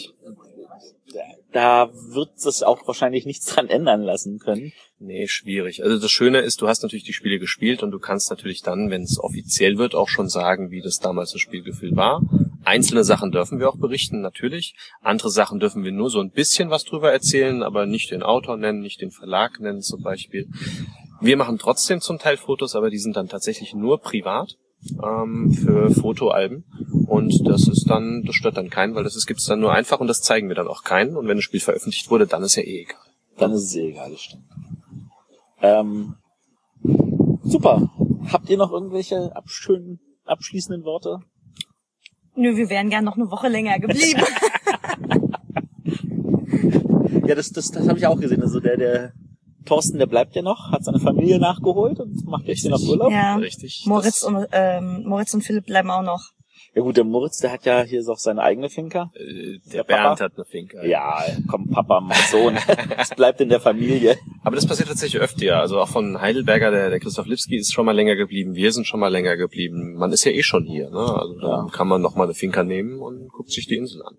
Da 1.51 1.89
wird 1.93 2.37
es 2.45 2.63
auch 2.63 2.87
wahrscheinlich 2.87 3.25
nichts 3.25 3.45
dran 3.45 3.67
ändern 3.67 4.01
lassen 4.01 4.39
können. 4.39 4.71
Nee, 4.99 5.27
schwierig. 5.27 5.83
Also 5.83 5.99
das 5.99 6.11
Schöne 6.11 6.39
ist, 6.39 6.61
du 6.61 6.67
hast 6.67 6.83
natürlich 6.83 7.03
die 7.03 7.13
Spiele 7.13 7.39
gespielt 7.39 7.83
und 7.83 7.91
du 7.91 7.99
kannst 7.99 8.29
natürlich 8.29 8.61
dann, 8.61 8.89
wenn 8.89 9.03
es 9.03 9.19
offiziell 9.19 9.77
wird, 9.77 9.95
auch 9.95 10.07
schon 10.07 10.29
sagen, 10.29 10.71
wie 10.71 10.81
das 10.81 10.99
damals 10.99 11.31
das 11.31 11.41
Spielgefühl 11.41 11.95
war. 11.95 12.21
Einzelne 12.63 13.03
Sachen 13.03 13.31
dürfen 13.31 13.59
wir 13.59 13.69
auch 13.69 13.77
berichten, 13.77 14.21
natürlich. 14.21 14.75
Andere 15.01 15.31
Sachen 15.31 15.59
dürfen 15.59 15.83
wir 15.83 15.91
nur 15.91 16.09
so 16.09 16.19
ein 16.19 16.29
bisschen 16.29 16.69
was 16.69 16.85
drüber 16.85 17.11
erzählen, 17.11 17.63
aber 17.63 17.85
nicht 17.85 18.11
den 18.11 18.23
Autor 18.23 18.57
nennen, 18.57 18.81
nicht 18.81 19.01
den 19.01 19.11
Verlag 19.11 19.59
nennen 19.59 19.81
zum 19.81 20.01
Beispiel. 20.03 20.47
Wir 21.19 21.35
machen 21.35 21.57
trotzdem 21.57 21.99
zum 21.99 22.19
Teil 22.19 22.37
Fotos, 22.37 22.75
aber 22.75 22.89
die 22.89 22.99
sind 22.99 23.15
dann 23.15 23.27
tatsächlich 23.27 23.73
nur 23.73 23.99
privat 23.99 24.57
ähm, 25.03 25.53
für 25.53 25.91
Fotoalben. 25.91 26.63
Und 27.07 27.47
das 27.47 27.67
ist 27.67 27.89
dann, 27.89 28.23
das 28.23 28.35
stört 28.35 28.57
dann 28.57 28.69
keinen, 28.69 28.95
weil 28.95 29.03
das 29.03 29.15
ist, 29.15 29.27
gibt's 29.27 29.45
dann 29.45 29.59
nur 29.59 29.73
einfach 29.73 29.99
und 29.99 30.07
das 30.07 30.21
zeigen 30.21 30.47
wir 30.47 30.55
dann 30.55 30.67
auch 30.67 30.83
keinen. 30.83 31.15
Und 31.15 31.27
wenn 31.27 31.37
ein 31.37 31.41
Spiel 31.41 31.59
veröffentlicht 31.59 32.09
wurde, 32.09 32.27
dann 32.27 32.43
ist 32.43 32.55
ja 32.55 32.63
eh 32.63 32.81
egal. 32.81 32.99
Dann 33.37 33.51
ist 33.51 33.63
es 33.63 33.75
eh 33.75 33.89
egal, 33.89 34.11
das 34.11 34.21
stimmt. 34.21 34.43
Ähm, 35.61 36.15
super. 37.43 37.89
Habt 38.31 38.49
ihr 38.49 38.57
noch 38.57 38.71
irgendwelche 38.71 39.35
ab 39.35 39.45
schönen, 39.47 39.99
abschließenden 40.25 40.83
Worte? 40.83 41.19
Nö, 42.35 42.55
wir 42.55 42.69
wären 42.69 42.89
gern 42.89 43.03
noch 43.03 43.17
eine 43.17 43.29
Woche 43.29 43.49
länger 43.49 43.79
geblieben. 43.79 44.21
Ja, 47.31 47.35
das, 47.35 47.51
das, 47.51 47.71
das 47.71 47.87
habe 47.87 47.97
ich 47.97 48.07
auch 48.07 48.19
gesehen. 48.19 48.41
Also 48.41 48.59
der, 48.59 48.75
der 48.75 49.13
Thorsten, 49.65 49.97
der 49.99 50.07
bleibt 50.07 50.35
ja 50.35 50.41
noch, 50.41 50.71
hat 50.71 50.83
seine 50.83 50.99
Familie 50.99 51.39
nachgeholt 51.39 51.99
und 51.99 52.25
macht 52.25 52.45
jetzt 52.47 52.61
hier 52.61 52.71
noch 52.71 52.81
Urlaub. 52.81 53.11
ja. 53.11 53.35
Richtig. 53.35 53.83
Moritz 53.85 54.23
und, 54.23 54.47
ähm, 54.51 55.03
Moritz 55.05 55.33
und 55.33 55.41
Philipp 55.43 55.65
bleiben 55.65 55.89
auch 55.91 56.01
noch. 56.03 56.21
Ja 56.73 56.83
gut, 56.83 56.95
der 56.95 57.03
Moritz, 57.03 57.39
der 57.39 57.51
hat 57.51 57.65
ja 57.65 57.81
hier 57.81 58.01
so 58.01 58.13
seine 58.15 58.41
eigene 58.41 58.69
Finca. 58.69 59.11
Äh, 59.13 59.59
Der 59.65 59.71
der 59.71 59.83
Bernd 59.83 60.03
Papa? 60.19 60.23
hat 60.23 60.31
eine 60.37 60.45
Finke. 60.45 60.87
Ja, 60.87 61.21
komm, 61.49 61.67
Papa, 61.69 61.99
mein 61.99 62.17
Sohn. 62.31 62.57
Das 62.97 63.09
bleibt 63.09 63.41
in 63.41 63.49
der 63.49 63.59
Familie. 63.59 64.17
Aber 64.45 64.55
das 64.55 64.65
passiert 64.65 64.87
tatsächlich 64.87 65.21
öfter. 65.21 65.43
ja. 65.43 65.59
Also 65.59 65.79
auch 65.81 65.89
von 65.89 66.21
Heidelberger, 66.21 66.71
der, 66.71 66.89
der 66.89 66.99
Christoph 67.01 67.25
Lipski 67.27 67.57
ist 67.57 67.73
schon 67.73 67.85
mal 67.85 67.91
länger 67.91 68.15
geblieben. 68.15 68.55
Wir 68.55 68.71
sind 68.71 68.87
schon 68.87 69.01
mal 69.01 69.09
länger 69.09 69.35
geblieben. 69.35 69.95
Man 69.97 70.13
ist 70.13 70.23
ja 70.23 70.31
eh 70.31 70.43
schon 70.43 70.63
hier. 70.63 70.89
Ne? 70.91 70.97
Also 70.99 71.33
dann 71.41 71.49
Ja. 71.49 71.67
kann 71.73 71.89
man 71.89 72.01
noch 72.01 72.15
mal 72.15 72.23
eine 72.23 72.33
Finca 72.35 72.63
nehmen 72.63 72.99
und 73.01 73.27
guckt 73.33 73.51
sich 73.51 73.67
die 73.67 73.75
Insel 73.75 74.01
an. 74.03 74.15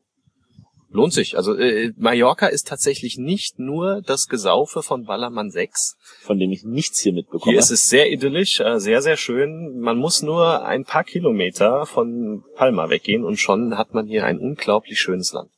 Lohnt 0.93 1.15
sich. 1.15 1.37
Also 1.37 1.57
äh, 1.57 1.93
Mallorca 1.97 2.47
ist 2.47 2.69
tatsächlich 2.69 3.17
nicht 3.17 3.59
nur 3.59 4.03
das 4.03 4.29
Gesaufe 4.29 4.83
von 4.83 5.05
Ballermann 5.05 5.51
6. 5.51 5.97
Von 6.21 6.39
dem 6.39 6.53
ich 6.53 6.65
nichts 6.65 7.01
hier 7.01 7.15
mitbekomme. 7.15 7.51
Hier 7.51 7.59
ist 7.59 7.71
es 7.71 7.89
sehr 7.89 8.13
idyllisch, 8.13 8.61
äh, 8.61 8.79
sehr, 8.79 9.01
sehr 9.01 9.17
schön. 9.17 9.79
Man 9.81 9.97
muss 9.97 10.23
nur 10.23 10.67
ein 10.67 10.85
paar 10.85 11.05
Kilometer 11.05 11.87
von 11.87 12.45
Palma 12.57 12.91
weggehen 12.91 13.25
und 13.25 13.39
schon 13.39 13.79
hat 13.79 13.95
man 13.95 14.07
hier 14.07 14.27
ein 14.27 14.39
unglaublich 14.39 15.01
schönes 15.01 15.33
Land. 15.33 15.51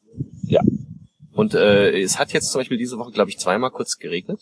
Ja. 0.45 0.63
Und 1.33 1.55
äh, 1.55 2.01
es 2.01 2.19
hat 2.21 2.33
jetzt 2.33 2.53
zum 2.53 2.61
Beispiel 2.61 2.79
diese 2.79 2.97
Woche, 2.99 3.11
glaube 3.11 3.31
ich, 3.31 3.39
zweimal 3.39 3.71
kurz 3.71 3.99
geregnet. 3.99 4.41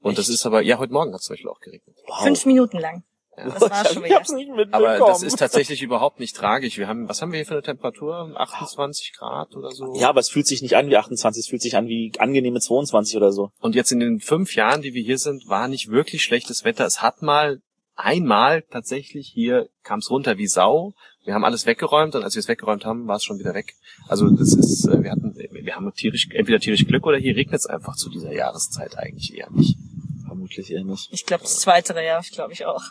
Und 0.00 0.18
das 0.18 0.28
ist 0.28 0.44
aber, 0.44 0.60
ja, 0.60 0.78
heute 0.78 0.92
Morgen 0.92 1.12
hat 1.12 1.20
es 1.20 1.26
zum 1.26 1.34
Beispiel 1.34 1.50
auch 1.50 1.60
geregnet. 1.60 1.96
wow. 2.06 2.22
Fünf 2.22 2.44
Minuten 2.44 2.78
lang. 2.78 3.02
Ja. 3.38 3.50
Das 3.50 3.60
war 3.62 4.34
nicht 4.34 4.50
mitbekommen. 4.50 4.72
Aber 4.72 4.98
das 4.98 5.22
ist 5.22 5.38
tatsächlich 5.38 5.82
überhaupt 5.82 6.20
nicht 6.20 6.34
tragisch. 6.34 6.78
Wir 6.78 6.88
haben, 6.88 7.08
was 7.08 7.22
haben 7.22 7.32
wir 7.32 7.38
hier 7.38 7.46
für 7.46 7.54
eine 7.54 7.62
Temperatur? 7.62 8.34
28 8.36 9.12
Grad 9.16 9.54
oder 9.54 9.70
so? 9.70 9.94
Ja, 9.96 10.08
aber 10.08 10.20
es 10.20 10.28
fühlt 10.28 10.46
sich 10.46 10.62
nicht 10.62 10.76
an 10.76 10.88
wie 10.88 10.96
28, 10.96 11.44
es 11.44 11.48
fühlt 11.48 11.62
sich 11.62 11.76
an 11.76 11.86
wie 11.86 12.12
angenehme 12.18 12.60
22 12.60 13.16
oder 13.16 13.32
so. 13.32 13.50
Und 13.60 13.74
jetzt 13.74 13.92
in 13.92 14.00
den 14.00 14.20
fünf 14.20 14.54
Jahren, 14.54 14.82
die 14.82 14.94
wir 14.94 15.02
hier 15.02 15.18
sind, 15.18 15.48
war 15.48 15.68
nicht 15.68 15.90
wirklich 15.90 16.22
schlechtes 16.22 16.64
Wetter. 16.64 16.84
Es 16.84 17.00
hat 17.02 17.22
mal 17.22 17.60
einmal 17.94 18.62
tatsächlich 18.62 19.28
hier 19.28 19.68
kam 19.82 19.98
es 19.98 20.10
runter 20.10 20.38
wie 20.38 20.46
Sau. 20.46 20.94
Wir 21.24 21.34
haben 21.34 21.44
alles 21.44 21.66
weggeräumt 21.66 22.14
und 22.14 22.22
als 22.22 22.34
wir 22.36 22.40
es 22.40 22.48
weggeräumt 22.48 22.84
haben, 22.84 23.06
war 23.06 23.16
es 23.16 23.24
schon 23.24 23.38
wieder 23.38 23.54
weg. 23.54 23.74
Also 24.06 24.30
das 24.30 24.54
ist, 24.54 24.86
äh, 24.86 25.02
wir 25.02 25.10
hatten, 25.10 25.34
wir 25.36 25.74
haben 25.74 25.92
tierisch, 25.92 26.28
entweder 26.32 26.58
tierisch 26.58 26.86
Glück 26.86 27.06
oder 27.06 27.18
hier 27.18 27.36
regnet 27.36 27.60
es 27.60 27.66
einfach 27.66 27.96
zu 27.96 28.08
dieser 28.08 28.32
Jahreszeit 28.32 28.96
eigentlich 28.96 29.36
eher 29.36 29.50
nicht. 29.50 29.76
Vermutlich 30.26 30.70
eher 30.70 30.84
nicht. 30.84 31.08
Ich 31.12 31.26
glaube, 31.26 31.42
das 31.42 31.60
zweite, 31.60 31.94
ja, 32.00 32.20
ich 32.20 32.30
glaube 32.30 32.52
ich 32.52 32.64
auch. 32.64 32.82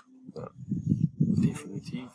Definitiv. 1.19 2.05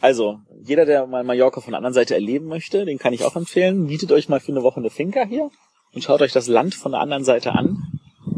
Also, 0.00 0.38
jeder, 0.62 0.84
der 0.84 1.06
mal 1.06 1.24
Mallorca 1.24 1.60
von 1.60 1.72
der 1.72 1.78
anderen 1.78 1.94
Seite 1.94 2.14
erleben 2.14 2.46
möchte, 2.46 2.84
den 2.84 2.98
kann 2.98 3.12
ich 3.12 3.24
auch 3.24 3.34
empfehlen. 3.36 3.84
Mietet 3.84 4.12
euch 4.12 4.28
mal 4.28 4.38
für 4.40 4.52
eine 4.52 4.62
Woche 4.62 4.78
eine 4.78 4.90
Finca 4.90 5.24
hier 5.24 5.50
und 5.92 6.04
schaut 6.04 6.22
euch 6.22 6.32
das 6.32 6.46
Land 6.46 6.74
von 6.74 6.92
der 6.92 7.00
anderen 7.00 7.24
Seite 7.24 7.52
an. 7.52 7.82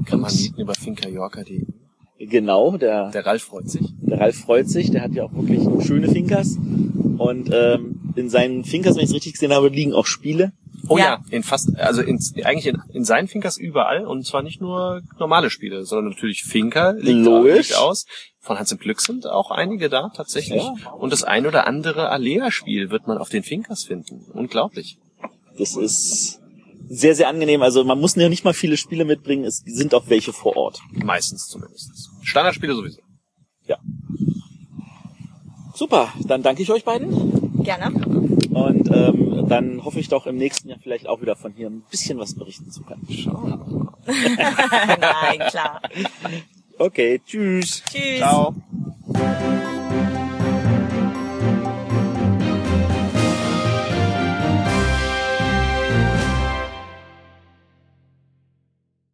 Kann 0.07 0.21
man 0.21 0.35
mieten 0.35 0.61
über 0.61 0.75
finkajorka.de. 0.75 1.67
Genau, 2.19 2.77
der, 2.77 3.11
Der 3.11 3.25
Ralf 3.27 3.43
freut 3.45 3.69
sich. 3.69 3.87
der 4.01 4.21
Ralf 4.21 4.37
freut 4.37 4.69
sich, 4.69 4.91
der 4.91 5.03
hat 5.03 5.13
ja 5.13 5.25
auch 5.25 5.33
wirklich 5.33 5.63
schöne 5.87 6.09
Fincas. 6.09 6.57
Und 7.19 7.51
ähm, 7.53 8.13
in 8.17 8.29
seinen 8.29 8.65
Fincas, 8.65 8.97
wenn 8.97 9.03
ich 9.05 9.11
es 9.11 9.15
richtig 9.15 9.35
gesehen 9.35 9.53
habe, 9.53 9.69
liegen 9.69 9.93
auch 9.93 10.07
Spiele. 10.07 10.53
Oh 10.91 10.99
ja, 10.99 11.05
Ja. 11.05 11.21
in 11.31 11.43
fast, 11.43 11.77
also 11.79 12.03
in, 12.03 12.19
eigentlich 12.45 12.67
in, 12.67 12.83
in 12.93 13.05
seinen 13.05 13.29
Finkers 13.29 13.57
überall 13.57 14.07
und 14.07 14.27
zwar 14.27 14.43
nicht 14.43 14.61
nur 14.61 15.03
normale 15.19 15.49
Spiele, 15.49 15.85
sondern 15.85 16.13
natürlich 16.13 16.43
Finker 16.43 16.95
liegt, 16.95 17.25
Logisch. 17.25 17.69
liegt 17.69 17.79
aus. 17.79 18.07
Von 18.41 18.59
Hans 18.59 18.73
im 18.73 18.79
Glück 18.79 19.01
sind 19.01 19.27
auch 19.27 19.51
einige 19.51 19.89
da 19.89 20.11
tatsächlich. 20.15 20.63
Ja. 20.63 20.91
Und 20.99 21.13
das 21.13 21.23
ein 21.23 21.47
oder 21.47 21.67
andere 21.67 22.09
Alea-Spiel 22.11 22.91
wird 22.91 23.07
man 23.07 23.19
auf 23.19 23.29
den 23.29 23.43
Finkers 23.43 23.85
finden. 23.85 24.25
Unglaublich. 24.33 24.99
Das 25.59 25.77
ist 25.77 26.41
sehr, 26.89 27.15
sehr 27.15 27.29
angenehm. 27.29 27.63
Also 27.63 27.85
man 27.85 28.01
muss 28.01 28.17
ja 28.17 28.29
nicht 28.29 28.45
mal 28.45 28.55
viele 28.55 28.77
Spiele 28.77 29.05
mitbringen, 29.05 29.45
es 29.45 29.59
sind 29.65 29.95
auch 29.95 30.09
welche 30.09 30.33
vor 30.33 30.57
Ort. 30.57 30.81
Meistens 30.93 31.47
zumindest. 31.49 31.91
Standardspiele 32.23 32.75
sowieso. 32.75 33.01
Super, 35.75 36.13
dann 36.27 36.43
danke 36.43 36.63
ich 36.63 36.71
euch 36.71 36.85
beiden. 36.85 37.63
Gerne. 37.63 38.20
Und 38.51 38.91
ähm, 38.93 39.47
dann 39.49 39.85
hoffe 39.85 40.01
ich 40.01 40.09
doch 40.09 40.27
im 40.27 40.37
nächsten 40.37 40.69
Jahr 40.69 40.79
vielleicht 40.83 41.07
auch 41.07 41.21
wieder 41.21 41.37
von 41.37 41.53
hier 41.53 41.69
ein 41.69 41.83
bisschen 41.91 42.19
was 42.19 42.35
berichten 42.35 42.71
zu 42.71 42.83
können. 42.83 43.07
Schauen 43.11 43.49
wir 43.49 43.57
mal. 43.57 43.93
Nein, 45.01 45.49
klar. 45.51 45.83
Okay, 46.79 47.21
tschüss. 47.25 47.83
Tschüss. 47.91 48.19
Ciao. 48.19 48.55